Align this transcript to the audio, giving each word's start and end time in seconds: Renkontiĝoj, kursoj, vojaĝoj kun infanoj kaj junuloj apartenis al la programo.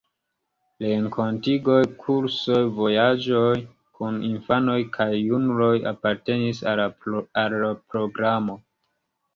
Renkontiĝoj, 0.83 1.75
kursoj, 2.05 2.57
vojaĝoj 2.79 3.53
kun 4.01 4.19
infanoj 4.31 4.81
kaj 4.97 5.11
junuloj 5.21 5.73
apartenis 5.95 6.67
al 6.75 6.87
la 7.57 7.71
programo. 7.95 8.63